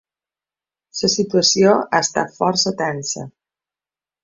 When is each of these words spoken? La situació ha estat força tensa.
La 1.01 1.09
situació 1.15 1.75
ha 1.75 2.01
estat 2.07 2.35
força 2.41 2.75
tensa. 2.83 3.29